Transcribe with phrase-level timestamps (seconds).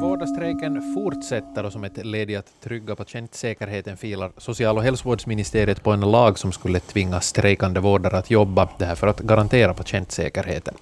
[0.00, 5.92] vårdarstrejken fortsätter och som ett led i att trygga patientsäkerheten filar social och hälsovårdsministeriet på
[5.92, 10.74] en lag som skulle tvinga strejkande vårdare att jobba, det här för att garantera patientsäkerheten.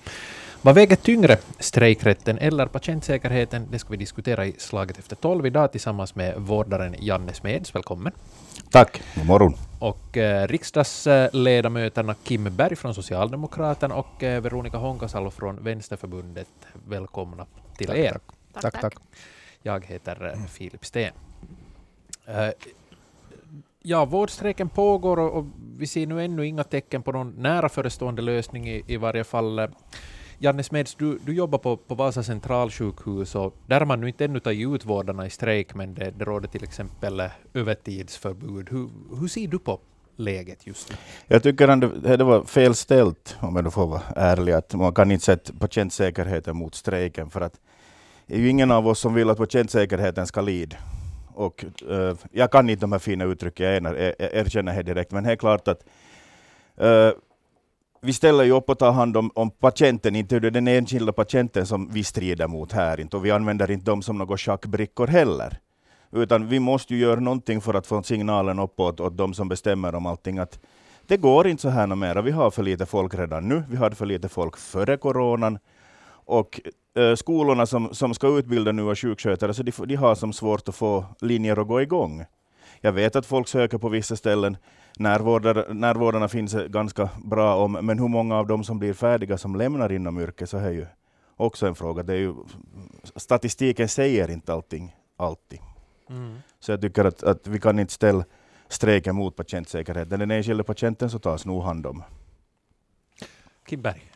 [0.63, 3.67] Vad väger tyngre, strejkrätten eller patientsäkerheten?
[3.71, 7.75] Det ska vi diskutera i Slaget efter tolv idag tillsammans med vårdaren Janne Smeds.
[7.75, 8.13] Välkommen.
[8.71, 9.55] Tack, god morgon.
[9.79, 16.49] Och eh, riksdagsledamöterna Kim Berg från Socialdemokraterna och eh, Veronica Honkasalo från Vänsterförbundet.
[16.89, 18.13] Välkomna till tack, er.
[18.13, 18.81] Tack, tack.
[18.81, 18.95] tack.
[19.63, 21.13] Jag heter eh, Filip Sten.
[22.27, 22.51] Eh,
[23.83, 25.45] ja, vårdstrejken pågår och, och,
[25.79, 29.59] vi ser nu ännu inga tecken på någon nära förestående lösning i, i varje fall.
[29.59, 29.69] Eh,
[30.39, 34.25] Janne Smeds, du, du jobbar på, på Vasa centralsjukhus och där har man nu inte
[34.25, 37.23] ännu tagit ut vårdarna i strejk, men det, det råder till exempel
[37.55, 38.69] övertidsförbud.
[38.71, 38.89] Hur,
[39.21, 39.81] hur ser du på
[40.17, 40.97] läget just nu?
[41.27, 45.11] Jag tycker att det var fel ställt, om jag får vara ärlig, att man kan
[45.11, 47.61] inte sätta patientsäkerheten mot strejken, för att
[48.29, 50.77] är ju ingen av oss som vill att patientsäkerheten ska lida.
[51.35, 55.13] Och, uh, jag kan inte de här fina uttrycken, jag, jag, jag erkänner det direkt,
[55.13, 55.85] men det är klart att
[56.83, 57.11] uh,
[58.01, 61.13] vi ställer ju upp och tar hand om, om patienten, inte är det den enskilda
[61.13, 65.07] patienten som vi strider mot här, inte, och vi använder inte dem som några schackbrickor
[65.07, 65.59] heller.
[66.13, 69.95] Utan vi måste ju göra någonting för att få signalen uppåt åt de som bestämmer
[69.95, 70.59] om allting, att
[71.07, 72.23] det går inte så här mera.
[72.23, 75.59] Vi har för lite folk redan nu, vi hade för lite folk före coronan,
[76.29, 76.61] och
[76.95, 80.75] äh, skolorna som, som ska utbilda nu sjukskötare, så de, de har som svårt att
[80.75, 82.25] få linjer att gå igång.
[82.81, 84.57] Jag vet att folk söker på vissa ställen,
[84.99, 89.57] närvårdar, närvårdarna finns ganska bra om, men hur många av dem som blir färdiga som
[89.57, 90.87] lämnar inom yrket, så är ju
[91.37, 92.03] också en fråga.
[92.03, 92.35] Det är ju,
[93.17, 95.59] statistiken säger inte allting alltid.
[96.11, 96.39] Mm.
[96.61, 98.25] Så jag tycker att, att vi kan inte ställa
[98.69, 100.21] strejken mot patientsäkerheten.
[100.21, 102.03] Den enskilda patienten så tas nog hand om.
[103.67, 104.08] Kim Berg.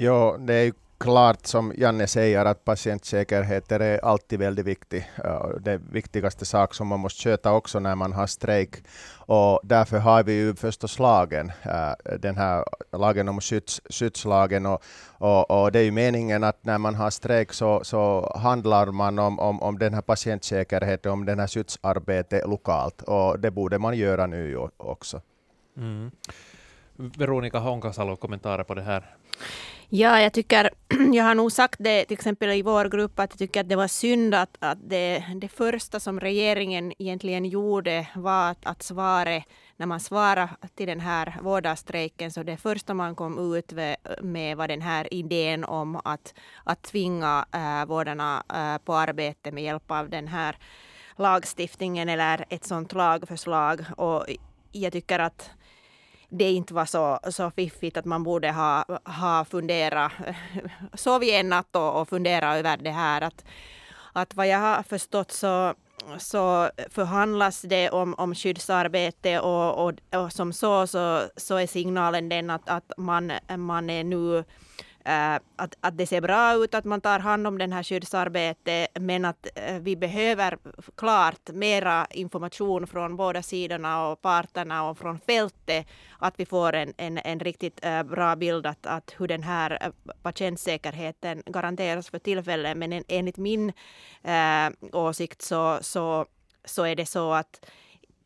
[0.00, 5.10] Ja, det är klart som Janne säger att patientsäkerheten är alltid väldigt viktig.
[5.60, 8.76] Det viktigaste sak som man måste sköta också när man har strejk.
[9.16, 11.52] Och därför har vi ju förstås lagen,
[12.18, 14.66] den här lagen om skydds, skyddslagen.
[14.66, 14.82] Och,
[15.18, 19.18] och, och, det är ju meningen att när man har strejk så, så handlar man
[19.18, 23.02] om, om, om den här patientsäkerheten, om den här skyddsarbetet lokalt.
[23.02, 25.20] Och det borde man göra nu också.
[25.76, 26.10] Mm.
[26.96, 29.16] Veronica Honkasalo, kommentarer på det här?
[29.90, 30.70] Ja, jag tycker,
[31.12, 33.76] jag har nog sagt det till exempel i vår grupp att jag tycker att det
[33.76, 39.42] var synd att, att det, det första som regeringen egentligen gjorde var att, att svara,
[39.76, 43.72] när man svarade till den här vårdarstrejken, så det första man kom ut
[44.22, 46.34] med var den här idén om att,
[46.64, 50.56] att tvinga äh, vårdarna äh, på arbete med hjälp av den här
[51.16, 53.84] lagstiftningen eller ett sådant lagförslag.
[53.96, 54.26] Och
[54.72, 55.50] jag tycker att
[56.28, 60.12] det inte var så, så fiffigt att man borde ha, ha funderat,
[60.94, 63.20] sovit en natt och, och funderat över det här.
[63.20, 63.44] Att,
[64.12, 65.74] att vad jag har förstått så,
[66.18, 72.28] så förhandlas det om, om skyddsarbete och, och, och som så, så så är signalen
[72.28, 74.44] den att, att man, man är nu
[75.08, 78.88] Eh, att, att det ser bra ut att man tar hand om den här skyddsarbetet
[79.00, 80.58] men att eh, vi behöver
[80.96, 85.86] klart mera information från båda sidorna och parterna och från fältet
[86.18, 89.92] att vi får en, en, en riktigt eh, bra bild att, att hur den här
[90.22, 92.76] patientsäkerheten garanteras för tillfället.
[92.76, 93.72] Men en, enligt min
[94.22, 96.26] äh, åsikt så, så,
[96.64, 97.70] så är det så att,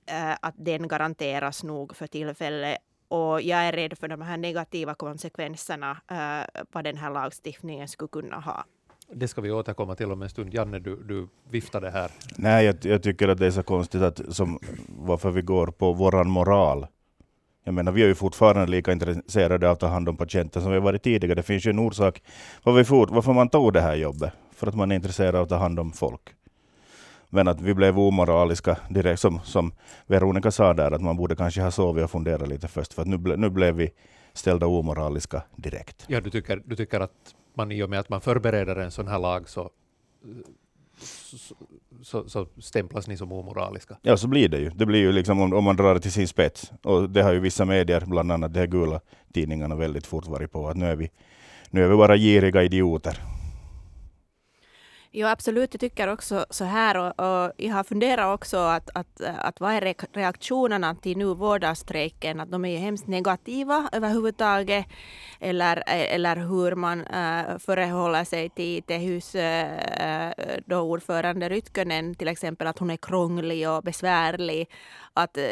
[0.07, 2.79] äh, att den garanteras nog för tillfället
[3.13, 8.09] och jag är rädd för de här negativa konsekvenserna uh, vad den här lagstiftningen skulle
[8.09, 8.65] kunna ha.
[9.15, 10.55] Det ska vi återkomma till om en stund.
[10.55, 12.11] Janne, du, du viftade här.
[12.37, 14.59] Nej, jag, jag, tycker att det är så konstigt att som,
[14.89, 16.87] varför vi går på våran moral.
[17.65, 20.73] Jag menar, vi är ju fortfarande lika intresserade av att ta hand om patienten som
[20.73, 21.35] vi varit tidigare.
[21.35, 22.23] Det finns ju en orsak
[22.63, 24.33] varför, vi for, varför man tog det här jobbet.
[24.53, 26.23] För att man är intresserad av att ta hand om folk.
[27.35, 29.73] Men att vi blev omoraliska direkt, som, som
[30.07, 33.09] Veronica sa där, att man borde kanske ha sovit och funderat lite först, för att
[33.09, 33.91] nu, ble, nu blev vi
[34.33, 36.05] ställda omoraliska direkt.
[36.07, 39.09] Ja, du tycker, du tycker att man i och med att man förbereder en sån
[39.09, 39.71] här lag så,
[41.33, 41.55] så,
[42.03, 43.97] så, så stämplas ni som omoraliska?
[44.03, 44.71] Ja, så blir det ju.
[44.71, 46.73] Det blir ju liksom om, om man drar det till sin spets.
[46.83, 49.01] Och det har ju vissa medier, bland annat de här gula
[49.33, 51.11] tidningarna, väldigt fort varit på, att nu är vi,
[51.71, 53.32] nu är vi bara giriga idioter.
[55.15, 55.75] Ja absolut.
[55.75, 59.73] Jag tycker också så här och, och jag har funderat också att, att, att vad
[59.73, 62.41] är reaktionerna till nu vårdarstrejken?
[62.41, 64.87] Att de är ju hemskt negativa överhuvudtaget.
[65.41, 70.33] Eller, eller hur man eh, äh, förehåller sig till Tehys äh,
[70.67, 74.69] då ordförande Rytkönen till exempel, att hon är krånglig och besvärlig.
[75.13, 75.45] Att, äh,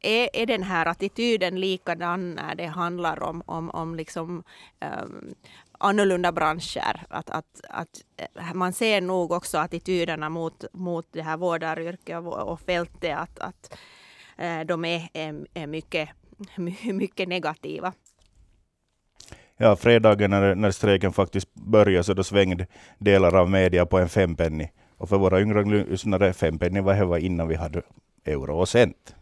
[0.00, 4.42] är, är den här attityden likadan när det handlar om, om, om liksom,
[4.80, 5.04] eh,
[5.78, 7.02] annorlunda branscher.
[7.08, 12.52] Att, att, att eh, man ser nog också attityderna mot, mot det här vårdaryrket och,
[12.52, 13.78] och fältet att, att
[14.36, 16.08] eh, de är, är, är mycket,
[16.92, 17.92] mycket negativa.
[19.56, 22.66] Ja, fredagen när, när strejken faktiskt började så då svängde
[22.98, 24.68] delar av media på en fempenny.
[24.96, 27.82] Och för våra yngre lyssnare, fempenny var det innan vi hade
[28.24, 29.14] euro och cent.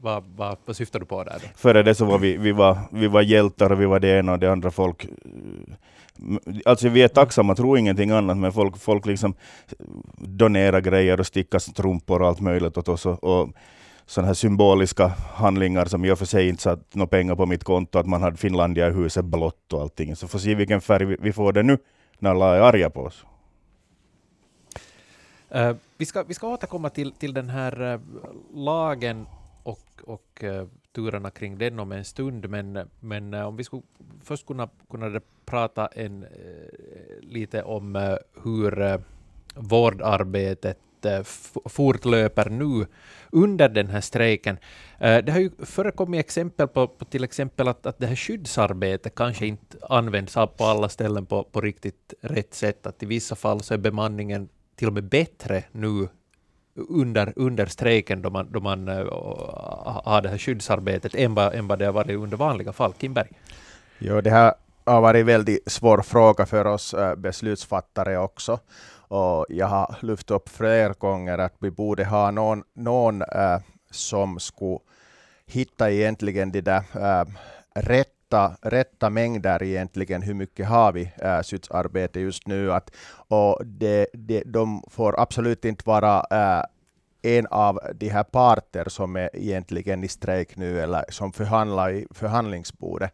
[0.00, 1.38] Vad, vad, vad syftar du på där?
[1.42, 1.48] Då?
[1.56, 4.32] Före det så var vi, vi, var, vi var hjältar och vi var det ena
[4.32, 5.06] och det andra folk.
[6.64, 9.34] Alltså vi är tacksamma, tror ingenting annat, men folk, folk liksom
[10.18, 13.06] donerar grejer och stickar strumpor och allt möjligt åt oss.
[13.06, 13.48] Och, och
[14.06, 17.64] sådana här symboliska handlingar som i och för sig inte satt några pengar på mitt
[17.64, 20.16] konto, att man hade Finlandia i huset blått och allting.
[20.16, 21.78] Så får se vilken färg vi får det nu
[22.18, 23.24] när alla är arga på oss.
[25.54, 28.00] Uh, vi, ska, vi ska återkomma till, till den här eh,
[28.54, 29.26] lagen
[29.62, 33.82] och, och eh, turerna kring den om en stund, men, men eh, om vi skulle
[34.22, 36.26] först kunna, kunna prata en,
[37.20, 39.00] lite om hur
[39.54, 40.78] vårdarbetet
[41.64, 42.86] fortlöper nu
[43.30, 44.58] under den här strejken.
[44.98, 49.46] Det har ju förekommit exempel på, på till exempel att, att det här skyddsarbetet kanske
[49.46, 53.74] inte används på alla ställen på, på riktigt rätt sätt, att i vissa fall så
[53.74, 56.08] är bemanningen till och med bättre nu
[56.74, 59.06] under, under strejken då man, då man uh,
[60.04, 62.94] har det här skyddsarbetet än vad, än vad det har varit under vanliga fall.
[62.98, 63.28] Kimberg?
[63.98, 64.54] Jo, det här
[64.84, 68.58] har varit en väldigt svår fråga för oss eh, beslutsfattare också.
[69.08, 73.58] Och jag har lyft upp flera gånger att vi borde ha någon, någon uh,
[73.90, 74.78] som skulle
[75.46, 76.82] hitta egentligen det där
[77.74, 82.72] rätt rätta, rätta mängder egentligen, hur mycket har vi äh, skyddsarbete just nu.
[82.72, 82.90] Att,
[83.28, 86.64] och det, det, de får absolut inte vara äh,
[87.22, 92.06] en av de här parter som är egentligen i strejk nu eller som förhandlar i
[92.10, 93.12] förhandlingsbordet.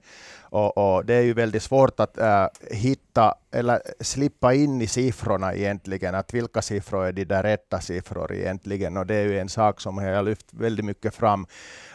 [0.51, 5.55] Och, och det är ju väldigt svårt att äh, hitta eller slippa in i siffrorna
[5.55, 8.97] egentligen, att vilka siffror är de där rätta siffror egentligen.
[8.97, 11.47] Och det är ju en sak som jag har lyft väldigt mycket fram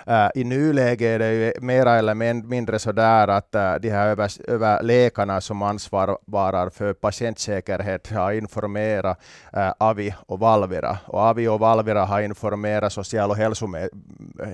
[0.07, 2.13] Äh, I nuläget är det ju mera eller
[2.43, 8.31] mindre så där att äh, de här över, över läkarna som ansvarar för patientsäkerhet har
[8.31, 9.19] informerat
[9.53, 10.97] äh, Avi och Valvira.
[11.05, 13.89] Och Avi och Valvira har informerat social och hälsome,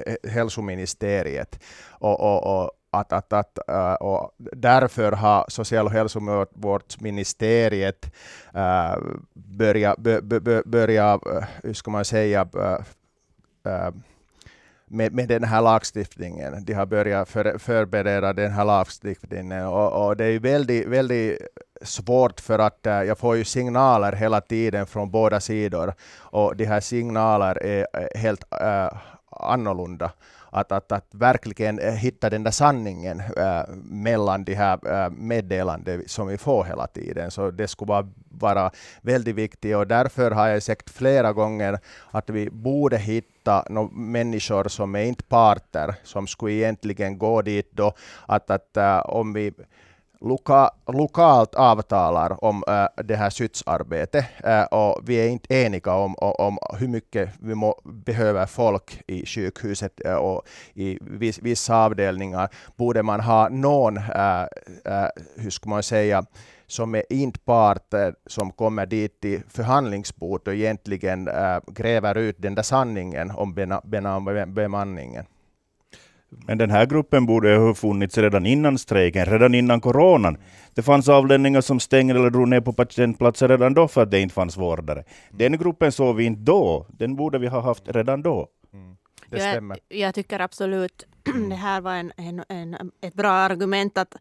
[0.05, 1.59] äh, hälsoministeriet.
[1.89, 8.11] Och, och, och att, att, att, äh, och därför har social och hälsovårdsministeriet
[9.33, 12.47] börjat, bör, bör, börja, äh, hur ska man säga,
[13.65, 13.89] äh,
[14.85, 16.65] med, med den här lagstiftningen.
[16.65, 19.65] De har börjat för, förbereda den här lagstiftningen.
[19.65, 21.37] Och, och, det är väldigt, väldigt
[21.81, 25.93] svårt för att jag får ju signaler hela tiden från båda sidor.
[26.17, 28.89] Och de här signalerna är helt äh,
[29.31, 30.11] annorlunda
[30.51, 35.09] att, att, att verkligen eh, hitta den där sanningen äh, mellan de här eh, äh,
[35.09, 37.31] meddelanden som vi får hela tiden.
[37.31, 38.71] Så det skulle vara, vara
[39.01, 41.79] väldigt viktigt och därför har jag sagt flera gånger
[42.11, 47.71] att vi borde hitta no, människor som är inte parter, som skulle egentligen gå dit
[47.71, 47.93] då,
[48.25, 49.53] att, att äh, om vi
[50.21, 56.15] loka, lokalt avtalar om äh, det här skyddsarbetet äh, och vi är inte eniga om,
[56.17, 62.49] om, hur mycket vi må, behöver folk i sjukhuset äh, och i viss, vissa avdelningar
[62.75, 64.41] borde man ha någon, äh,
[64.85, 66.25] äh, hur ska man säga,
[66.67, 67.93] som är inte part
[68.25, 73.53] som kommer dit till förhandlingsbord och egentligen äh, gräver ut den där sanningen om
[74.47, 75.25] bemanningen.
[76.47, 80.37] Men den här gruppen borde ha funnits redan innan strejken, redan innan coronan.
[80.73, 84.19] Det fanns avdelningar som stängde eller drog ner på patientplatser redan då för att det
[84.19, 85.03] inte fanns vårdare.
[85.31, 88.47] Den gruppen såg vi inte då, den borde vi ha haft redan då.
[88.73, 88.95] Mm.
[89.29, 89.77] Det stämmer.
[89.89, 91.05] Jag, jag tycker absolut
[91.49, 93.97] det här var en, en, en, ett bra argument.
[93.97, 94.15] att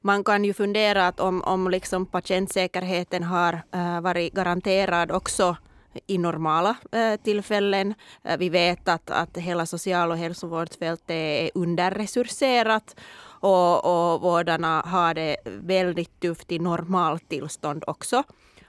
[0.00, 5.56] Man kan ju fundera att om, om liksom patientsäkerheten har uh, varit garanterad också
[6.06, 7.94] i normala eh, tillfällen.
[8.24, 12.96] Eh, vi vet att, att hela social och hälsovårdsfältet är underresurserat
[13.40, 18.22] och, och vårdarna har det väldigt tufft i normaltillstånd också.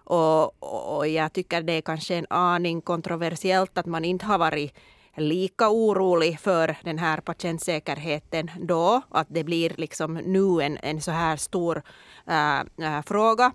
[0.04, 4.74] Och, och jag tycker det är kanske en aning kontroversiellt att man inte har varit
[5.15, 11.12] lika orolig för den här patientsäkerheten då, att det blir liksom nu en, en så
[11.12, 11.82] här stor
[12.27, 13.51] äh, äh, fråga.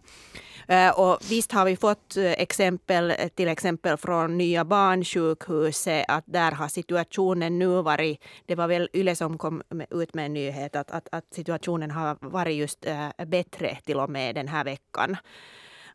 [0.69, 6.69] Äh, och visst har vi fått exempel, till exempel från Nya barnsjukhuset, att där har
[6.69, 11.09] situationen nu varit, det var väl Yle som kom ut med en nyhet, att, att,
[11.13, 12.87] att situationen har varit just
[13.27, 15.17] bättre till och med den här veckan.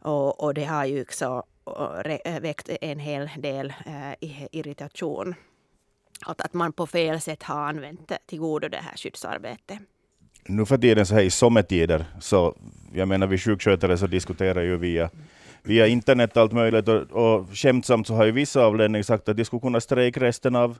[0.02, 1.44] Och, och det har ju också
[2.42, 3.74] väckt en hel del
[4.52, 5.36] irritation
[6.26, 9.80] att, att man på fel sätt har använt till godo det här skyddsarbetet.
[10.46, 12.56] Nu för tiden så här i sommartider så
[12.94, 15.10] jag menar vi sjukskötare så diskuterar ju via,
[15.64, 19.46] via internet allt möjligt och, och skämtsamt så har ju vissa avdelningar sagt att de
[19.46, 20.78] skulle kunna strejka resten av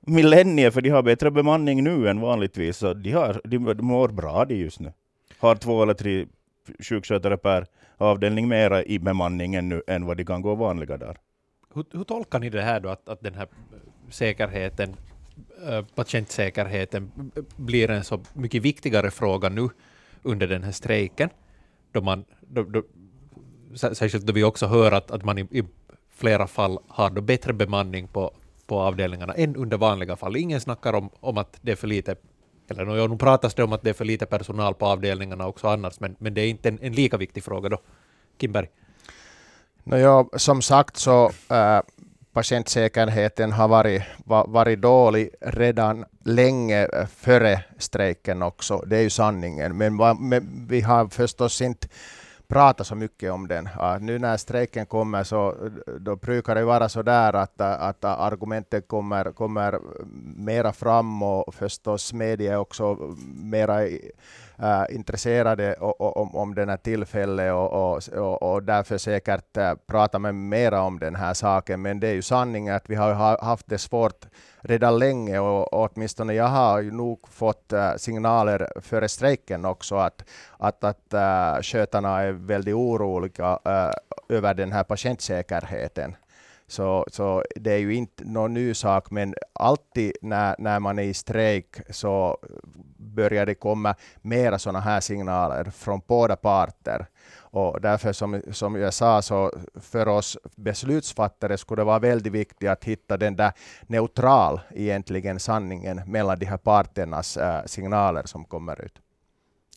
[0.00, 2.76] millennier för de har bättre bemanning nu än vanligtvis.
[2.76, 4.92] Så de, har, de mår bra de just nu.
[5.38, 6.26] Har två eller tre
[6.80, 11.16] sjukskötare per avdelning mera i bemanningen nu än vad de kan gå vanliga där.
[11.74, 13.48] Hur, hur tolkar ni det här då, att, att den här
[14.10, 14.96] säkerheten,
[15.66, 17.10] eh, patientsäkerheten
[17.56, 19.68] blir en så mycket viktigare fråga nu
[20.22, 21.30] under den här strejken,
[21.92, 22.82] då man, då, då,
[23.74, 25.62] särskilt då vi också hör att, att man i, i
[26.10, 28.32] flera fall har då bättre bemanning på,
[28.66, 30.36] på avdelningarna än under vanliga fall.
[30.36, 32.16] Ingen snackar om, om att det är för lite
[32.70, 35.68] eller no, nu pratas det om att det är för lite personal på avdelningarna också
[35.68, 37.78] annars, men, men det är inte en, en lika viktig fråga då.
[38.40, 38.68] Kimberg?
[39.84, 41.80] No, ja, som sagt så äh,
[42.38, 48.82] patientsäkerheten har varit, var, varit dålig redan länge före strejken också.
[48.86, 49.76] Det är ju sanningen.
[49.76, 51.88] Men, men vi har förstås inte
[52.48, 53.68] prata så mycket om den.
[54.00, 55.54] Nu när strejken kommer så
[56.00, 59.78] då brukar det vara så där att, att argumenten kommer, kommer
[60.36, 63.80] mera fram och förstås media också mera
[64.62, 70.18] äh, intresserade om, om den här tillfället och, och, och, och därför säkert äh, prata
[70.18, 71.82] med mera om den här saken.
[71.82, 74.26] Men det är ju sanningen att vi har haft det svårt
[74.60, 79.96] redan länge och, och åtminstone jag har ju nog fått äh, signaler före strejken också
[79.96, 80.24] att,
[80.58, 86.16] att, att äh, skötarna är väldigt oroliga äh, över den här patientsäkerheten.
[86.70, 91.02] Så, så det är ju inte någon ny sak, men alltid när, när man är
[91.02, 92.38] i strejk så
[93.08, 97.06] börjar det komma mera sådana här signaler från båda parter.
[97.50, 102.70] Och därför som, som jag sa, så för oss beslutsfattare skulle det vara väldigt viktigt
[102.70, 103.52] att hitta den där
[103.86, 109.00] neutral egentligen sanningen mellan de här parternas äh, signaler som kommer ut.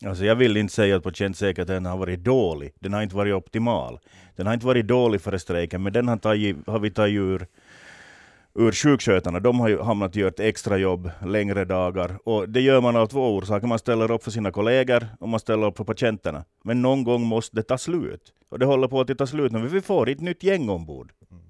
[0.06, 2.72] Alltså jag vill inte säga att patientsäkerheten har varit dålig.
[2.78, 3.98] Den har inte varit optimal.
[4.36, 7.46] Den har inte varit dålig före strejken, men den har, tagit, har vi tagit ur
[8.54, 9.40] ur sjukskötarna.
[9.40, 12.18] De har ju hamnat i ett extrajobb, längre dagar.
[12.24, 13.66] Och det gör man av två orsaker.
[13.66, 16.44] Man ställer upp för sina kollegor och man ställer upp för patienterna.
[16.64, 18.32] Men någon gång måste det ta slut.
[18.48, 19.68] Och det håller på att ta slut nu.
[19.68, 21.12] Vi får ett nytt gäng ombord.
[21.30, 21.42] Mm.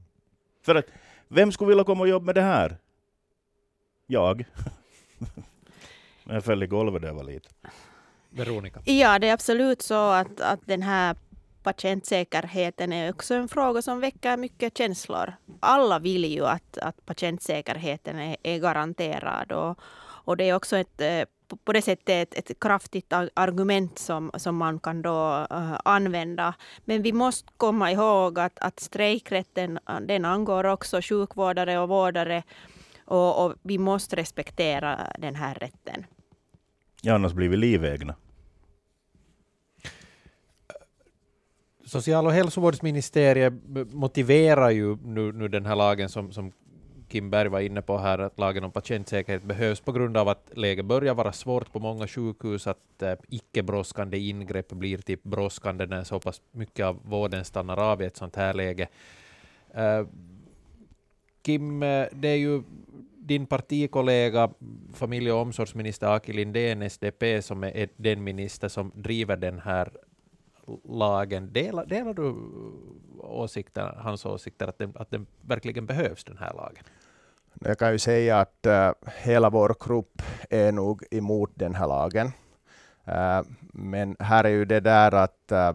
[0.64, 0.84] För att,
[1.28, 2.76] vem skulle vilja komma och jobba med det här?
[4.06, 4.44] Jag.
[6.24, 7.52] jag föll i golvet där var liten.
[8.30, 8.80] Veronica?
[8.84, 11.16] Ja, det är absolut så att, att den här
[11.62, 15.32] patientsäkerheten är också en fråga som väcker mycket känslor.
[15.60, 19.52] Alla vill ju att, att patientsäkerheten är, är garanterad.
[19.52, 19.78] Och,
[20.24, 21.24] och det är också ett, eh,
[21.64, 26.54] på det sättet ett, ett kraftigt argument som, som man kan då uh, använda.
[26.84, 32.42] Men vi måste komma ihåg att, att strejkrätten den angår också sjukvårdare och vårdare.
[33.04, 36.06] Och, och vi måste respektera den här rätten.
[37.02, 38.14] Ja, annars blir vi livegna.
[41.92, 43.52] Social och hälsovårdsministeriet
[43.92, 46.52] motiverar ju nu, nu den här lagen som, som
[47.08, 50.50] Kim Berg var inne på här, att lagen om patientsäkerhet behövs på grund av att
[50.54, 56.04] läget börjar vara svårt på många sjukhus, att äh, icke-brådskande ingrepp blir typ brådskande när
[56.04, 58.88] så pass mycket av vården stannar av i ett sånt här läge.
[59.74, 60.06] Äh,
[61.42, 62.62] Kim, eh, det är ju
[63.18, 64.50] din partikollega,
[64.94, 69.90] familje och omsorgsminister Aki Lindén, SDP, som är den minister som driver den här
[70.84, 71.52] lagen.
[71.52, 72.34] Delar, delar du
[73.18, 76.84] åsikter, hans åsikter att den, att den verkligen behövs, den här lagen?
[77.60, 78.90] Jag kan ju säga att uh,
[79.22, 82.26] hela vår grupp är nog emot den här lagen.
[83.08, 83.42] Uh,
[83.72, 85.72] men här är ju det där att uh,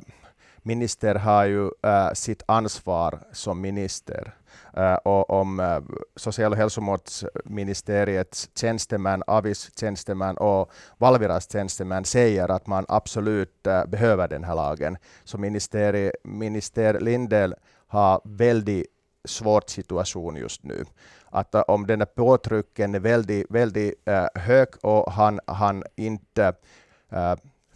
[0.58, 1.70] minister har ju
[2.14, 4.34] sitt ansvar som minister.
[4.78, 5.84] Uh, och om eh, uh,
[6.16, 14.28] social och hälsovårdsministeriets tjänstemän, Avis tjänstemän och Valviras tjänstemän säger att man absolut uh, behöver
[14.28, 14.98] den här lagen.
[15.24, 17.56] Så minister, minister Lindell
[17.88, 18.88] har väldigt
[19.26, 20.86] svårt situation just nu.
[21.30, 23.94] Att om den här påtrycken är väldigt, väldigt
[24.36, 26.54] hög och han, han inte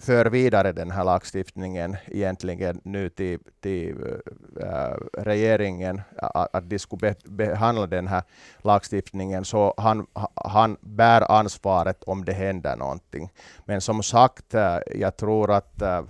[0.01, 3.96] för vidare den här lagstiftningen egentligen nu till, till
[4.62, 4.67] äh,
[5.13, 7.15] regeringen, att, att de skulle be,
[7.46, 8.24] behandla den här
[8.62, 13.29] lagstiftningen, så han, han bär ansvaret om det händer någonting.
[13.65, 16.03] Men som sagt, äh, jag tror att, äh,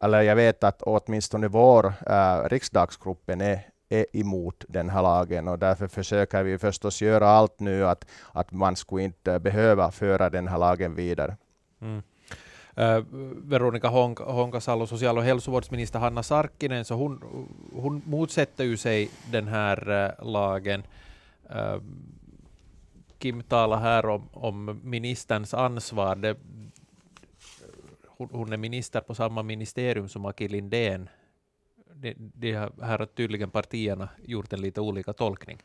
[0.00, 5.58] eller jag vet att åtminstone vår äh, riksdagsgruppen är är emot den här lagen och
[5.58, 10.48] därför försöker vi förstås göra allt nu att, att man skulle inte behöva föra den
[10.48, 11.36] här lagen vidare.
[11.80, 12.02] Mm.
[12.78, 17.22] Äh, Veronika Veronica Honk Honkasalo, social och hälsovårdsminister Hanna Sarkkinen, så hon,
[17.72, 20.82] hon motsätter ju sig den här äh, lagen.
[21.50, 21.80] Äh,
[23.18, 26.16] Kim talar här om, om ministerns ansvar.
[26.16, 26.36] Det,
[28.06, 31.08] hon, hon är minister på samma ministerium som Aki Lindén.
[31.94, 35.58] De, de här har tydligen partierna gjort en lite olika tolkning.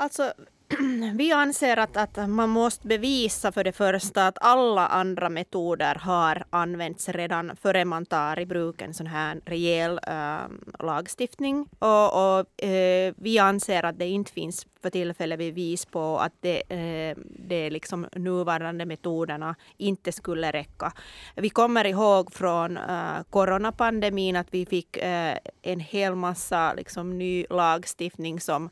[0.00, 0.32] Alltså,
[1.14, 6.44] vi anser att, att man måste bevisa för det första att alla andra metoder har
[6.50, 11.68] använts redan före man tar i bruk en sån här rejäl äh, lagstiftning.
[11.78, 16.62] Och, och äh, vi anser att det inte finns för tillfället bevis på att det,
[16.68, 17.16] äh,
[17.48, 20.92] det liksom nuvarande metoderna inte skulle räcka.
[21.36, 27.46] Vi kommer ihåg från äh, coronapandemin att vi fick äh, en hel massa liksom, ny
[27.50, 28.70] lagstiftning som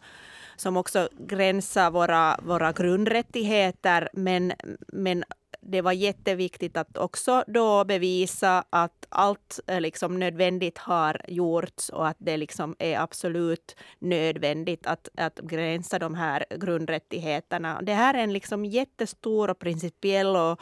[0.60, 4.08] som också gränsar våra, våra grundrättigheter.
[4.12, 4.52] Men,
[4.92, 5.24] men
[5.60, 12.08] det var jätteviktigt att också då bevisa att allt eh, liksom nödvändigt har gjorts och
[12.08, 17.82] att det liksom är absolut nödvändigt att, att gränsa de här grundrättigheterna.
[17.82, 20.60] Det här är en liksom jättestor och principiell och,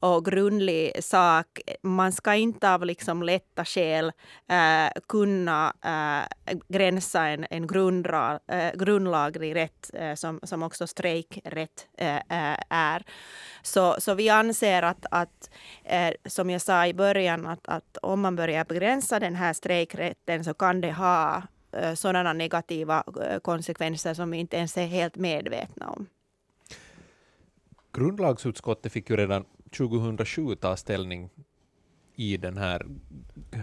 [0.00, 1.60] och grundlig sak.
[1.82, 4.12] Man ska inte av liksom lätta skäl
[4.48, 11.88] äh, eh, kunna äh, gränsa en, en grundra, äh, grundlaglig rätt som, som också strejkrätt
[12.68, 13.02] är.
[13.62, 15.50] Så, så vi anser att, att
[16.26, 20.54] som jag sa i början, att, att om man börjar begränsa den här strejkrätten så
[20.54, 21.42] kan det ha
[21.94, 23.04] sådana negativa
[23.42, 26.06] konsekvenser som vi inte ens är helt medvetna om.
[27.92, 31.30] Grundlagsutskottet fick ju redan 2007 ta ställning
[32.14, 32.86] i den här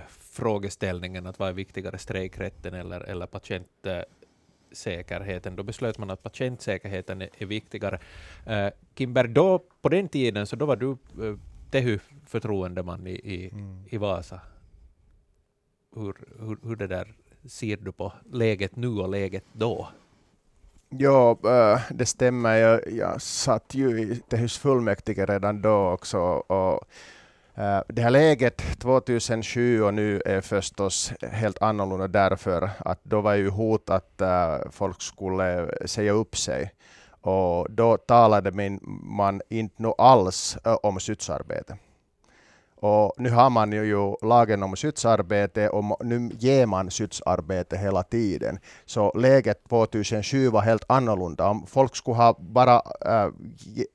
[0.08, 5.56] frågeställningen att vad är viktigare, strejkrätten eller, eller patientsäkerheten.
[5.56, 8.00] Då beslöt man att patientsäkerheten är, är viktigare.
[8.50, 10.98] Uh, Kimber, då, på den tiden så då var du uh,
[11.72, 13.84] Tehy-förtroendeman i, i, mm.
[13.90, 14.42] i Vasa.
[15.96, 17.14] Hur, hur, hur det där
[17.46, 19.88] ser du på läget nu och läget då?
[20.90, 22.56] Ja, äh, det stämmer.
[22.56, 26.20] Jag, jag satt ju i Tehys fullmäktige redan då också.
[26.20, 26.84] Och,
[27.56, 33.34] äh, det här läget 2007 och nu är förstås helt annorlunda därför att då var
[33.34, 36.72] ju hot att äh, folk skulle säga upp sig.
[37.22, 41.78] Och då talade man inte alls om skyddsarbete.
[42.80, 48.60] Och nu har man ju lagen om skyddsarbete och nu ger man skyddsarbete hela tiden.
[48.86, 51.50] Så läget 2007 var helt annorlunda.
[51.50, 53.30] Om folk skulle ha bara äh,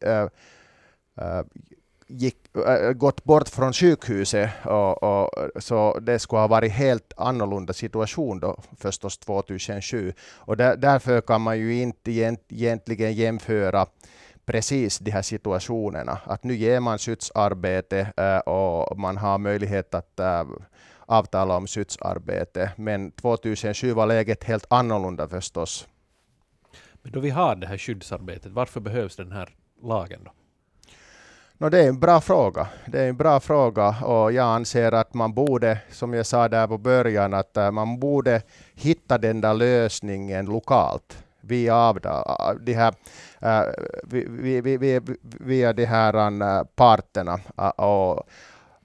[0.01, 0.29] äh,
[1.17, 1.45] äh,
[2.07, 5.31] gick, äh, gått bort från sjukhuset och, och,
[5.63, 10.13] så det skulle ha varit helt annorlunda situation då förstås 2007.
[10.35, 12.11] Och där, därför kan man ju inte
[12.49, 13.87] egentligen jämföra
[14.47, 16.21] precis de här situationerna.
[16.25, 20.45] Att nu ger man skyddsarbete äh, och man har möjlighet att äh,
[21.07, 22.73] avtala om skyddsarbete.
[22.77, 25.89] Men 2007 var läget helt annorlunda förstås.
[27.03, 29.49] Men då vi har det här skyddsarbetet, varför behövs den här
[29.83, 30.33] lagen då?
[31.59, 32.69] No, det är en bra fråga.
[32.87, 36.67] Det är en bra fråga och jag anser att man borde, som jag sa där
[36.67, 38.43] på början, att äh, man borde
[38.75, 41.93] hitta den där lösningen lokalt via
[42.61, 42.95] de här,
[44.79, 45.01] via,
[45.41, 47.41] via de här parterna.
[47.77, 48.29] Och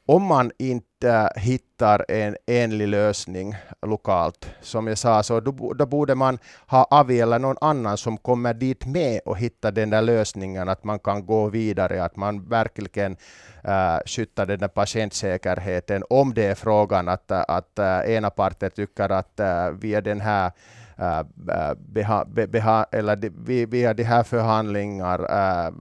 [0.10, 6.16] om man inte hittar en enlig lösning lokalt, som jag sa, så då, då borde
[6.16, 10.70] man ha Avi eller någon annan som kommer dit med och hittar den där lösningen,
[10.70, 13.18] att man kan gå vidare, att man verkligen
[13.64, 19.10] äh, skyddar den där patientsäkerheten, om det är frågan att, att äh, ena parten tycker
[19.10, 20.52] att äh, via den här
[21.00, 25.74] Äh, äh, beha, beha, eller de, via de här förhandlingar äh,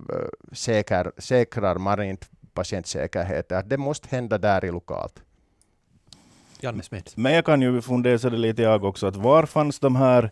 [0.52, 3.68] säker, säkrar man inte patientsäkerheten.
[3.68, 5.22] Det måste hända där i lokalt.
[6.60, 7.12] Janne Smith.
[7.16, 10.30] Men jag kan ju fundera lite jag också, att var fanns de här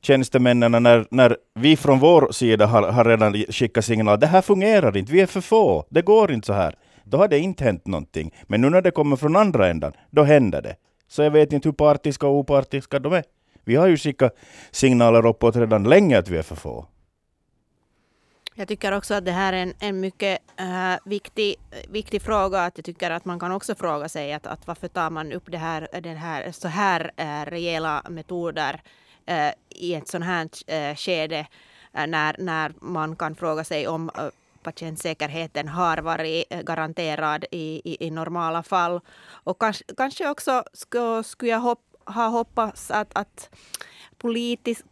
[0.00, 4.96] tjänstemännen när, när vi från vår sida har, har redan skickat signal, det här fungerar
[4.96, 6.76] inte, vi är för få, det går inte så här.
[7.04, 8.34] Då har det inte hänt någonting.
[8.42, 10.76] Men nu när det kommer från andra ändan, då händer det.
[11.08, 13.24] Så jag vet inte hur partiska och opartiska de är.
[13.64, 14.36] Vi har ju skickat
[14.70, 16.86] signaler uppåt redan länge att vi är för få.
[18.56, 21.56] Jag tycker också att det här är en, en mycket äh, viktig,
[21.88, 22.64] viktig fråga.
[22.64, 25.44] Att jag tycker att man kan också fråga sig att, att varför tar man upp
[25.46, 28.82] det här, den här, så här äh, rejäla metoder
[29.26, 31.46] äh, i ett sånt här äh, skede
[31.92, 34.28] äh, när, när man kan fråga sig om äh,
[34.62, 39.00] patientsäkerheten har varit äh, garanterad i, i, i normala fall.
[39.44, 43.50] Och kanske, kanske också skulle, skulle jag hoppa har hoppats att, att
[44.18, 44.84] politisk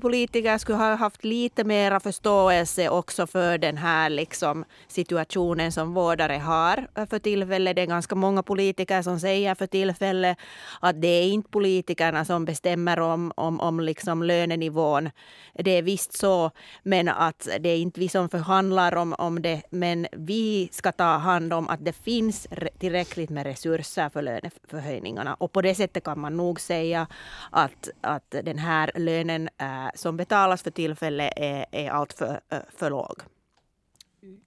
[0.00, 6.36] politiker skulle ha haft lite mera förståelse också för den här liksom situationen som vårdare
[6.36, 7.76] har för tillfället.
[7.76, 10.38] Det är ganska många politiker som säger för tillfället
[10.80, 15.10] att det är inte politikerna som bestämmer om, om, om liksom lönenivån.
[15.54, 16.50] Det är visst så,
[16.82, 19.62] men att det är inte vi som förhandlar om, om det.
[19.70, 22.48] Men vi ska ta hand om att det finns
[22.78, 25.34] tillräckligt med resurser för löneförhöjningarna.
[25.34, 27.06] Och på det sättet kan man nog säga
[27.50, 29.48] att, att den här lönen
[29.94, 33.22] som betalas för tillfället är, är allt för, äh, för låg.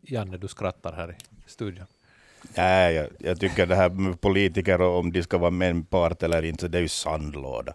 [0.01, 1.85] Janne, du skrattar här i studion.
[2.57, 5.83] Nej, jag, jag tycker det här med politiker och om de ska vara med en
[5.83, 7.73] part eller inte, det är ju sandlåda.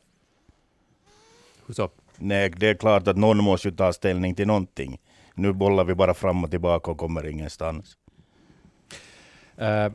[1.67, 1.91] Hur så?
[2.17, 5.01] Nej, det är klart att någon måste ju ta ställning till någonting.
[5.35, 7.97] Nu bollar vi bara fram och tillbaka och kommer ingenstans.
[9.61, 9.93] Uh,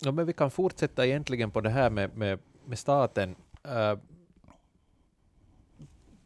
[0.00, 3.36] ja, men vi kan fortsätta egentligen på det här med, med, med staten.
[3.66, 3.98] Uh,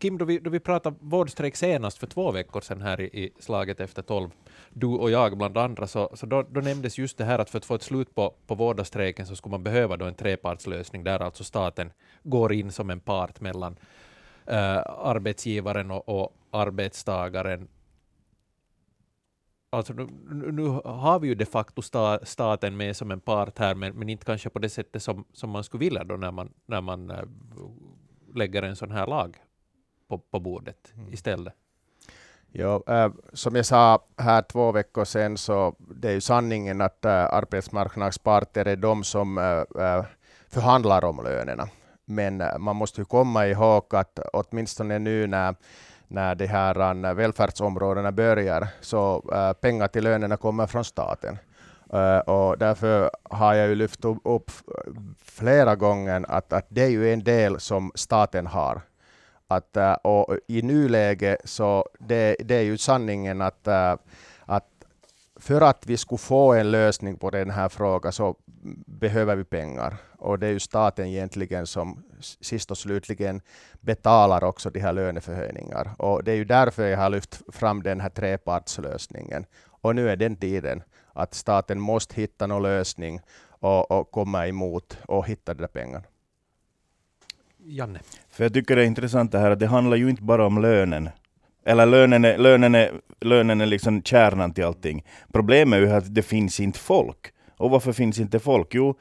[0.00, 3.32] Kim, då vi, då vi pratade vårdstrejk senast för två veckor sedan här i, i
[3.38, 4.30] slaget efter tolv,
[4.70, 7.58] du och jag bland andra, så, så då, då nämndes just det här att för
[7.58, 11.22] att få ett slut på, på vårdarstrejken så skulle man behöva då en trepartslösning där
[11.22, 17.68] alltså staten går in som en part mellan uh, arbetsgivaren och, och arbetstagaren.
[19.70, 20.08] Alltså nu,
[20.52, 24.08] nu, har vi ju de facto sta, staten med som en part här, men, men
[24.08, 27.10] inte kanske på det sättet som, som man skulle vilja då när man, när man
[27.10, 27.24] äh,
[28.34, 29.36] lägger en sån här lag
[30.10, 31.12] på, på bordet mm.
[31.12, 31.54] istället.
[32.52, 37.04] Ja, äh, som jag sa här två veckor sedan så det är ju sanningen att
[37.04, 40.04] äh, arbetsmarknadsparter är de som äh,
[40.48, 41.68] förhandlar om lönerna.
[42.04, 45.54] Men man måste ju komma ihåg att åtminstone nu när,
[46.08, 49.20] när de här välfärdsområdena börjar så
[49.60, 51.38] pengar till lönerna kommer från staten.
[52.26, 54.50] och därför har jag ju lyft upp
[55.24, 58.80] flera gånger att, att det är ju en del som staten har
[59.50, 63.96] att, äh, och I nuläget så det, det är ju sanningen att, äh,
[64.46, 64.68] att
[65.36, 68.36] för att vi skulle få en lösning på den här frågan så
[68.86, 69.96] behöver vi pengar.
[70.18, 72.02] Och det är ju staten egentligen som
[72.40, 73.40] sist och slutligen
[73.80, 75.90] betalar också de här löneförhöjningar.
[75.98, 79.46] Och det är ju därför jag har lyft fram den här trepartslösningen.
[79.82, 80.82] Och nu är den tiden
[81.12, 86.04] att staten måste hitta någon lösning och, och komma emot och hitta de där pengarna.
[87.64, 87.98] Janne?
[88.30, 90.62] För jag tycker det är intressant det här att det handlar ju inte bara om
[90.62, 91.08] lönen.
[91.66, 95.04] Eller lönen är, lönen är, lönen är liksom kärnan till allting.
[95.32, 97.32] Problemet är ju att det finns inte folk.
[97.56, 98.68] Och varför finns inte folk?
[98.70, 98.94] Jo,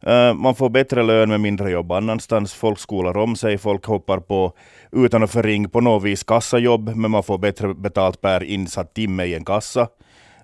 [0.00, 2.54] eh, man får bättre lön med mindre jobb annanstans.
[2.54, 4.52] Folk skolar om sig, folk hoppar på,
[4.92, 9.24] utan att förringa på något vis, kassajobb, men man får bättre betalt per insatt timme
[9.24, 9.88] i en kassa.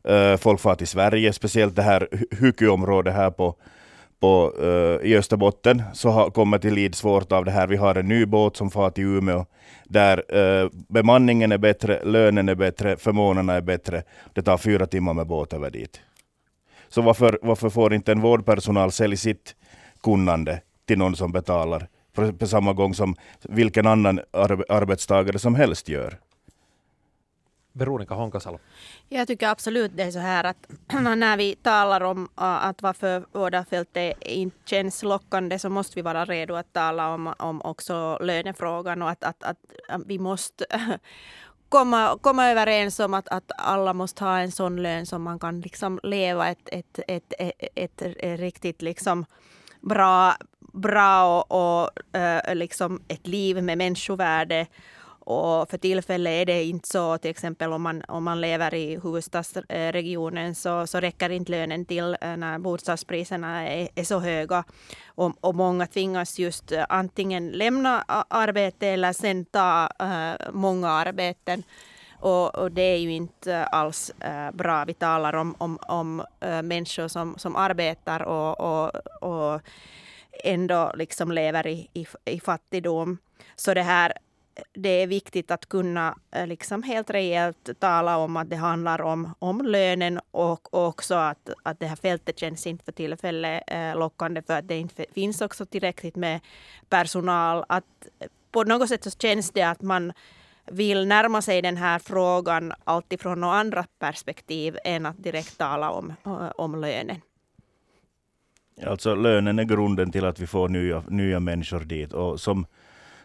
[0.04, 3.56] Eh, folk far till Sverige, speciellt det här Hyky-området här på
[4.20, 7.66] på, uh, i Österbotten så har kommit till lid svårt av det här.
[7.66, 9.46] Vi har en ny båt som far till Umeå
[9.84, 14.02] där uh, bemanningen är bättre, lönen är bättre, förmånerna är bättre.
[14.32, 16.00] Det tar fyra timmar med båt över dit.
[16.88, 19.54] Så varför, varför får inte en vårdpersonal sälja sitt
[20.02, 24.20] kunnande till någon som betalar på, på samma gång som vilken annan
[24.68, 26.18] arbetstagare som helst gör?
[27.72, 28.58] Veronica Honkasalo.
[29.08, 30.66] Jag tycker absolut det är så här att
[31.16, 36.24] när vi talar om äh, att varför vårdarfältet inte känns lockande så måste vi vara
[36.24, 40.64] redo att tala om, om också lönefrågan och att, att, att äh, vi måste
[41.68, 45.60] komma, komma överens om att, att alla måste ha en sån lön som man kan
[45.60, 47.32] liksom leva ett, ett, ett,
[47.74, 49.26] ett, ett riktigt liksom
[49.80, 50.34] bra,
[50.72, 54.66] bra och, och äh, liksom ett liv med människovärde
[55.28, 59.00] och för tillfället är det inte så, till exempel om man, om man lever i
[59.02, 64.64] huvudstadsregionen så, så räcker inte lönen till eh, när bostadspriserna är, är så höga.
[65.06, 71.62] Och, och, många tvingas just eh, antingen lämna arbete eller sen ta äh, många arbeten.
[72.20, 74.84] Och, och, det är ju inte alls äh, bra.
[74.84, 79.60] Vi talar om, om, om äh, människor som, som arbetar och, och, och
[80.44, 83.18] ändå liksom lever i, i, i fattigdom.
[83.56, 84.12] Så det här
[84.72, 89.34] det är viktigt att kunna eh, liksom helt rejält tala om att det handlar om,
[89.38, 94.42] om lönen och också att, att det här fältet känns inte för tillfället eh, lockande
[94.42, 96.40] för att det inte finns också tillräckligt med
[96.88, 97.64] personal.
[97.68, 97.84] Att
[98.18, 100.12] eh, på något sätt så känns det att man
[100.66, 106.14] vill närma sig den här frågan alltifrån några andra perspektiv än att direkt tala om,
[106.56, 107.20] om lönen.
[108.86, 112.12] Alltså lönen är grunden till att vi får nya, nya människor dit.
[112.12, 112.66] Och som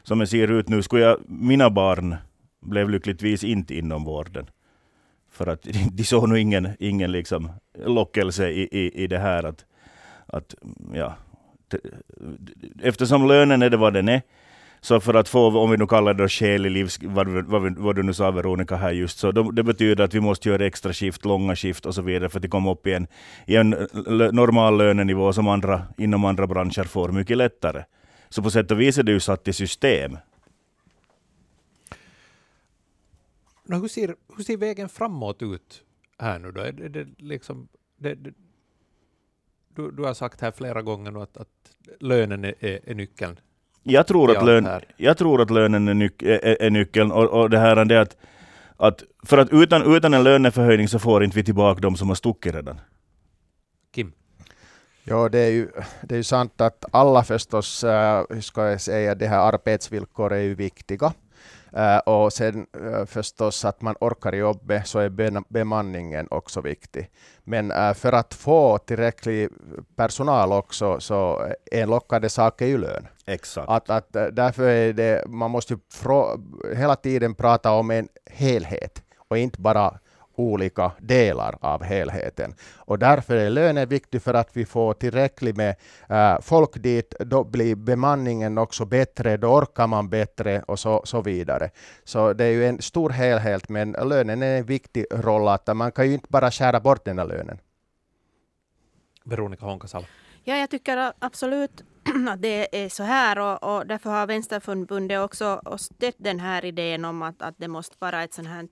[0.04, 2.16] som det ser ut nu, skulle jag, mina barn
[2.62, 4.50] blev lyckligtvis inte inom vården.
[5.32, 5.62] För att
[5.92, 7.50] de såg nog ingen, ingen liksom
[7.86, 9.66] lockelse i, i, i det här att,
[10.26, 10.56] att
[10.94, 11.16] ja,
[12.82, 14.22] eftersom lönen är det vad den är,
[14.82, 17.00] Så för att få, om vi nu kallar det skälig livs...
[17.04, 20.20] Vad, vad, vad du nu sa Veronica här just, så de, det betyder att vi
[20.20, 23.08] måste göra extra skift, långa skift och så vidare för att komma upp i en,
[23.48, 27.84] i en eh, normal lönenivå som andra inom andra branscher får mycket lättare.
[28.34, 30.18] Så på sätt och vis är det ju satt i system.
[33.68, 35.84] hur, ser, hur ser vägen framåt ut
[36.18, 36.62] här nu då?
[36.62, 37.68] Är det, det liksom,
[37.98, 38.34] det, det,
[39.76, 41.48] du, du har sagt här flera gånger att, att
[42.00, 43.40] lönen är, är, är nyckeln.
[43.84, 44.68] Jag tror, att lön,
[44.98, 47.12] jag tror att lönen är, nyc, är, är nyckeln.
[47.12, 48.18] Och, och det här är det att,
[48.78, 52.16] att, för att utan, utan en löneförhöjning så får inte vi tillbaka de som har
[52.16, 52.80] stuckit redan.
[55.06, 55.68] Ja, det är ju,
[56.02, 60.34] det är ju sant att alla förstås, äh, hur ska jag säga, det här arbetsvillkor
[60.34, 61.14] är ju viktiga.
[61.78, 65.10] Uh, och sen uh, förstås att man orkar jobbet så är
[65.54, 67.10] bemanningen också viktig.
[67.44, 69.50] Men uh, för att få tillräcklig
[69.96, 73.08] personal också så en lockande sak är ju lön.
[73.26, 73.70] Exakt.
[73.70, 75.80] Att, att, därför är det, man måste ju
[76.76, 80.00] hela tiden prata om en helhet och inte bara
[80.36, 82.56] olika delar av helheten.
[82.76, 85.76] Och därför är lönen viktig för att vi får tillräckligt med
[86.10, 87.16] äh, folk dit.
[87.20, 91.70] Då blir bemanningen också bättre, då orkar man bättre och så, så vidare.
[92.04, 95.48] Så det är ju en stor helhet, men lönen är en viktig roll.
[95.48, 97.60] Att man kan ju inte bara skära bort den här lönen.
[99.26, 100.06] Veronica Honkasalo.
[100.44, 101.84] Ja, jag tycker absolut
[102.30, 107.06] att det är så här och, och därför har Vänsterförbundet också stött den här idén
[107.06, 108.68] om att, att det måste vara ett sånt här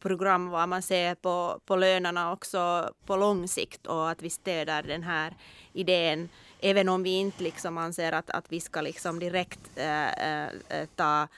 [0.00, 4.82] program var man ser på, på lönerna också på lång sikt och att vi stöder
[4.82, 5.34] den här
[5.72, 6.28] idén
[6.60, 11.28] även om vi inte liksom anser att, att vi ska liksom direkt äh, äh, ta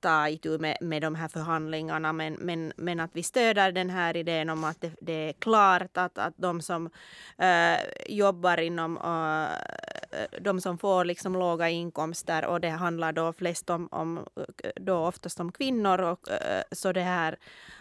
[0.00, 4.16] ta itu med, med de här förhandlingarna men, men, men att vi stöder den här
[4.16, 6.90] idén om att det, det är klart att, att de som
[7.38, 13.32] äh, jobbar inom äh, Eh, de som får liksom låga inkomster och det handlar då
[13.32, 17.36] flest om, om eh, då oftast om kvinnor och eh, så det här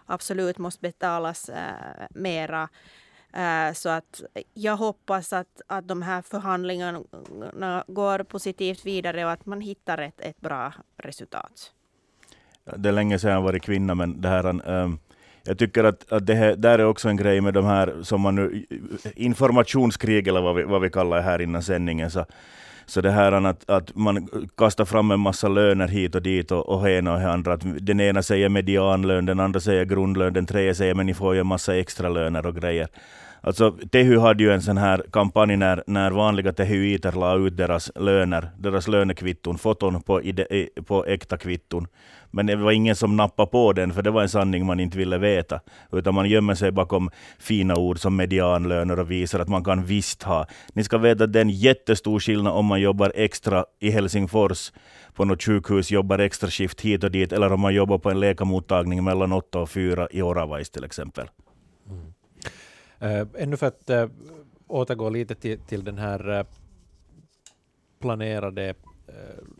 [0.05, 2.69] absolut måste betalas äh, mera.
[3.73, 4.21] Så att
[4.53, 10.21] jag hoppas att, att de här förhandlingarna går positivt vidare och att man hittar ett,
[10.21, 11.71] ett bra resultat.
[12.63, 14.99] Det är länge sedan jag varit kvinna, men det här, um,
[15.43, 18.21] jag tycker att, att det här, där är också en grej med de här som
[18.21, 18.65] man nu,
[19.15, 22.11] informationskrig eller vad vi, vad vi kallar det här innan sändningen.
[22.11, 22.25] Så,
[22.85, 24.27] så det här att, att man
[24.57, 27.53] kastar fram en massa löner hit och dit och, och ena och andra.
[27.53, 31.33] Att den ena säger medianlön, den andra säger grundlön, den tredje säger men ni får
[31.33, 32.87] ju en massa extra löner och grejer.
[33.43, 37.91] Alltså, Tehy hade ju en sån här kampanj när, när vanliga tehyiter la ut deras
[37.95, 41.87] löner, deras lönekvitton, foton på, ide, på äkta kvitton.
[42.31, 44.97] Men det var ingen som nappade på den, för det var en sanning man inte
[44.97, 45.59] ville veta.
[45.91, 50.23] Utan man gömmer sig bakom fina ord som medianlöner och visar att man kan visst
[50.23, 50.45] ha.
[50.73, 54.71] Ni ska veta att det är en jättestor skillnad om man jobbar extra i Helsingfors
[55.13, 58.19] på något sjukhus, jobbar extra skift hit och dit, eller om man jobbar på en
[58.19, 61.29] läkarmottagning mellan 8 och 4 i Oravais till exempel.
[61.89, 62.13] Mm.
[63.01, 64.09] Eh, ännu för att eh,
[64.67, 66.45] återgå lite till, till den här eh,
[67.99, 68.73] planerade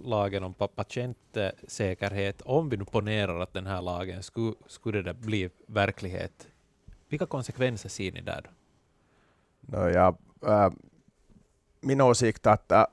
[0.06, 5.50] lagen om patientsäkerhet, om vi nu ponerar att den här lagen skulle, skulle det bli
[5.68, 6.48] verklighet,
[7.10, 8.50] vilka konsekvenser ser ni där?
[9.62, 10.70] No, ja, äh,
[11.82, 12.86] min åsikt är att äh,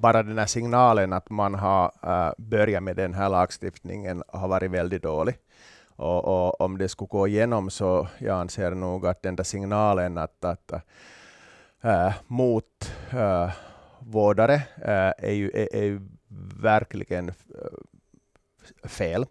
[0.00, 4.70] bara den här signalen att man har äh, börjat med den här lagstiftningen har varit
[4.70, 5.34] väldigt dålig.
[6.00, 10.18] Och, och, om det skulle gå igenom så jag anser nog att den där signalen
[10.18, 10.72] att, att
[11.82, 13.50] äh, mot äh,
[13.98, 16.00] vårdare äh, är, ju, är, är
[16.62, 19.26] verkligen äh, fel.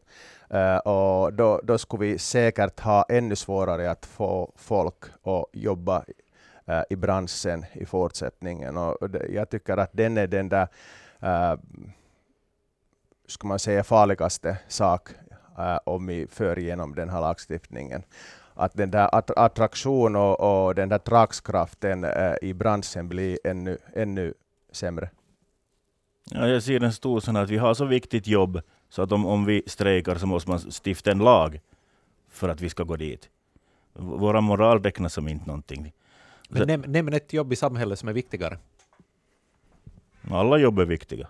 [0.54, 6.04] Uh, och då, då skulle vi säkert ha ännu svårare att få folk att jobba
[6.70, 8.78] uh, i branschen i fortsättningen.
[8.78, 10.68] Och det, jag tycker att den är den där,
[11.24, 11.60] uh,
[13.28, 15.10] ska man säga, farligaste sak
[15.58, 18.04] äh, om vi för igenom den här lagstiftningen.
[18.54, 19.10] Att den där
[19.40, 24.34] attraktion och, och den där dragskraften äh, i branschen blir ännu, ännu
[24.72, 25.10] sämre.
[26.32, 29.26] Ja, jag ser en stor sån att vi har så viktigt jobb så att om,
[29.26, 31.60] om vi strejkar så måste man stifta en lag
[32.30, 33.30] för att vi ska gå dit.
[33.94, 35.94] Våra moral räknas som inte någonting.
[36.50, 38.58] Men näm, nämn ett jobb i samhället som är viktigare.
[40.32, 41.28] Alla jobb är viktiga.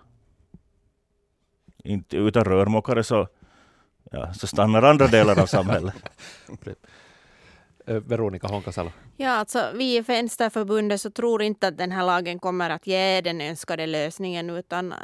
[1.84, 3.28] Inte, utan rörmokare så
[4.10, 5.94] ja, så stannar andra delar av samhället.
[7.86, 8.92] Eh, Veronica Honkasalo.
[9.16, 13.20] Ja, alltså, vi i Vänsterförbundet så tror inte att den här lagen kommer att ge
[13.20, 14.98] den önskade lösningen utan eh,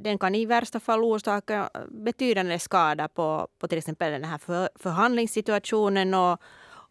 [0.00, 4.68] den kan i värsta fall orsaka betydande skada på, på till exempel den här för,
[4.74, 6.40] förhandlingssituationen och,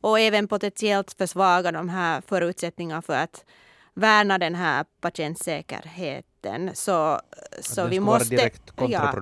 [0.01, 3.45] och även potentiellt försvaga de här förutsättningarna för att
[3.93, 6.75] värna den här patientsäkerheten mitten.
[6.75, 7.19] Så,
[7.61, 8.35] så vi måste...
[8.75, 9.13] ja,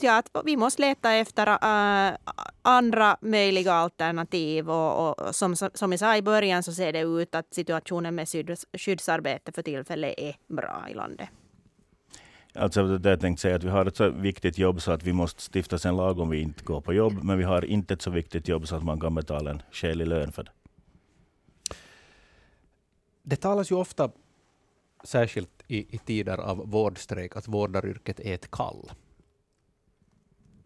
[0.00, 2.16] ja, att vi måste leta efter äh,
[2.62, 4.70] andra möjliga alternativ.
[4.70, 8.28] Och, och som, som jag sa i början så ser det ut att situationen med
[8.28, 11.28] skydds, skyddsarbete för tillfället är bra i landet.
[12.54, 15.12] Alltså det jag tänkte säga att vi har ett så viktigt jobb så att vi
[15.12, 18.02] måste stifta en lag om vi inte går på jobb, men vi har inte ett
[18.02, 20.50] så viktigt jobb så att man kan betala en skälig lön för det.
[23.22, 24.10] Det talas ju ofta,
[25.06, 28.90] särskilt i, i tider av vårdstrejk, att vårdaryrket är ett kall.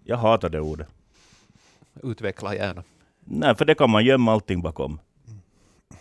[0.05, 0.89] Jag hatar det ordet.
[2.03, 2.85] Utveckla gärna.
[3.25, 5.01] Nej, för det kan man gömma allting bakom.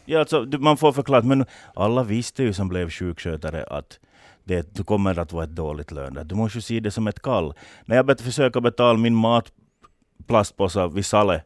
[0.06, 4.00] Ja, alltså, man får förklara, men alla visste ju som blev sjukskötare att
[4.44, 6.20] det du kommer att vara ett dåligt lön.
[6.26, 7.54] Du måste ju se det som ett kall.
[7.86, 11.44] När jag bet- försöker betala min matplastpåse vid Sale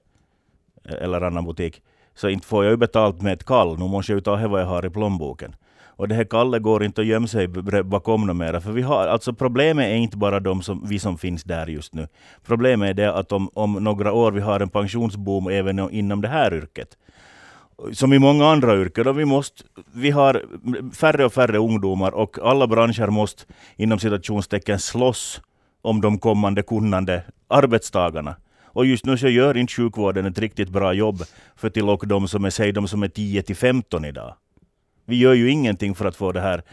[0.84, 1.82] eller annan butik,
[2.16, 3.80] så inte får jag ju betalt med ett kall.
[3.80, 5.56] Nu måste jag ju ta vad jag har i plånboken.
[5.96, 7.48] Och det här Kalle går inte att gömma sig
[7.84, 8.62] bakom något mera.
[8.62, 11.94] För vi har, alltså problemet är inte bara de som, vi som finns där just
[11.94, 12.08] nu.
[12.46, 16.28] Problemet är det att om, om några år vi har en pensionsboom även inom det
[16.28, 16.98] här yrket.
[17.92, 19.08] Som i många andra yrken.
[19.08, 20.44] Och vi, måste, vi har
[20.94, 23.44] färre och färre ungdomar och alla branscher måste
[23.76, 25.42] inom citationstecken slåss
[25.82, 28.36] om de kommande kunnande arbetstagarna.
[28.66, 31.24] Och just nu så gör inte sjukvården ett riktigt bra jobb
[31.56, 34.36] för till och de som är, säg de som är 10 till 15 idag.
[35.06, 36.64] Vi gör ju ingenting för att få det här,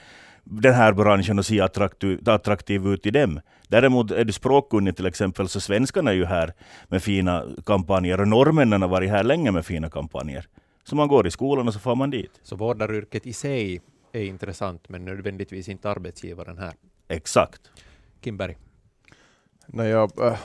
[0.45, 3.41] den här branschen att se attraktiv, attraktiv ut i dem.
[3.69, 6.53] Däremot är du språkkunnig till exempel, så svenskarna är ju här
[6.89, 10.47] med fina kampanjer och norrmännen har varit här länge med fina kampanjer.
[10.85, 12.41] Så man går i skolan och så får man dit.
[12.43, 13.81] Så vårdaryrket i sig
[14.13, 16.73] är intressant, men nödvändigtvis inte arbetsgivaren här.
[17.09, 17.61] Exakt.
[18.25, 18.57] Kimberg.
[19.67, 20.39] No, jag, äh,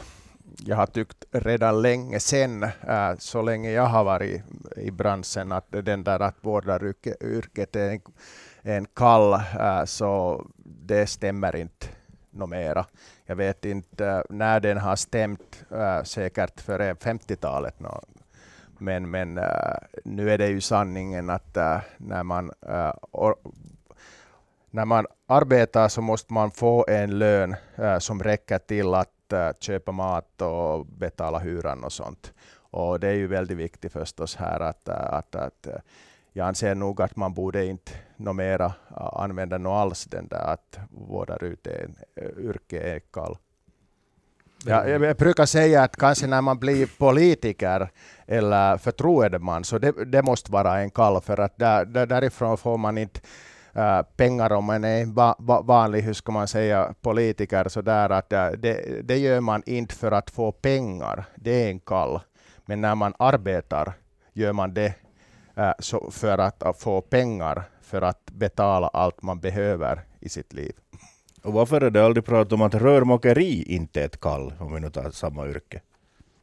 [0.58, 4.42] jag har tyckt redan länge sen, äh, så länge jag har varit
[4.78, 8.02] i branschen, att den där att vårdaryrket är en,
[8.62, 11.88] en kall, äh, så det stämmer inte
[12.30, 12.86] något mera.
[13.26, 17.76] Jag vet inte äh, när den har stämt, äh, säkert före 50-talet.
[18.78, 23.36] Men, men äh, nu är det ju sanningen att äh, när man äh, or,
[24.72, 29.15] när man arbetar så måste man få en lön äh, som räcker till att
[29.60, 32.34] köpa mat och betala hyran och sånt.
[32.72, 35.68] Och det är ju väldigt viktigt förstås här att, att, att
[36.34, 38.74] jag anser nog att man borde inte mera
[39.14, 43.38] använda nå alls den där att vårdaryrke är, äh, yrke är kall.
[44.66, 47.90] Ja, jag, brukar säga att kanske när man blir politiker
[48.28, 52.78] eller förtroendeman så det, det måste vara en kall för att där, där, därifrån får
[52.78, 53.20] man inte
[53.76, 57.82] Äh, pengar om man är en va, va, vanlig, hur ska man säga, politiker så
[57.82, 61.26] där att äh, det, det gör man inte för att få pengar.
[61.36, 62.20] Det är en kall.
[62.66, 63.94] Men när man arbetar
[64.34, 64.94] gör man det
[65.56, 70.74] äh, så för att få pengar för att betala allt man behöver i sitt liv.
[71.44, 74.80] Och varför är det aldrig prat om att rörmokeri inte är ett kall, om vi
[74.80, 75.82] nu tar samma yrke,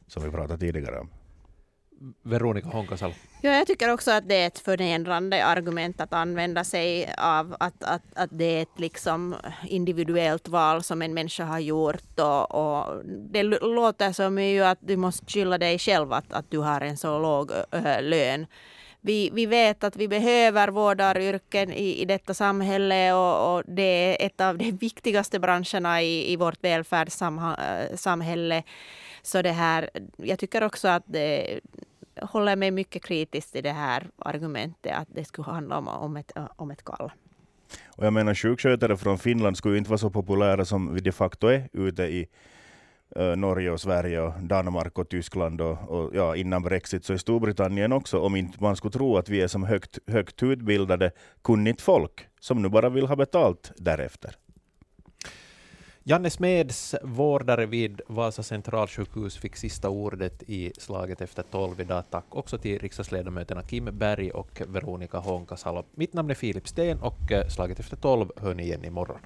[0.07, 1.09] som vi pratade tidigare om?
[2.23, 3.13] Veronica Honkasalo.
[3.41, 7.83] Ja, jag tycker också att det är ett förnedrande argument att använda sig av att,
[7.83, 9.35] att, att det är ett liksom
[9.67, 12.19] individuellt val som en människa har gjort.
[12.19, 16.57] Och, och det låter som ju att du måste skylla dig själv att, att du
[16.57, 18.45] har en så låg äh, lön.
[19.01, 24.25] Vi, vi vet att vi behöver vårdaryrken i, i detta samhälle och, och det är
[24.25, 28.57] ett av de viktigaste branscherna i, i vårt välfärdssamhälle.
[28.57, 28.63] Eh,
[29.21, 31.59] så det här, jag tycker också att det
[32.21, 36.31] håller mig mycket kritisk till det här argumentet att det skulle handla om, om, ett,
[36.55, 37.11] om ett kall.
[37.85, 41.11] Och jag menar sjukskötare från Finland skulle ju inte vara så populära som vi de
[41.11, 42.27] facto är ute i
[43.15, 47.19] eh, Norge och Sverige och Danmark och Tyskland och, och ja, innan Brexit så i
[47.19, 51.11] Storbritannien också, om inte man skulle tro att vi är som högt, högt utbildade,
[51.43, 54.35] kunnigt folk som nu bara vill ha betalt därefter.
[56.05, 62.03] Janne Smeds, vårdare vid Vasa centralsjukhus, fick sista ordet i slaget efter tolv idag.
[62.09, 65.83] Tack också till riksdagsledamöterna Kim Berg och Veronica Honkasalo.
[65.91, 69.19] Mitt namn är Filip Sten och eh, slaget efter tolv hör ni igen imorgon.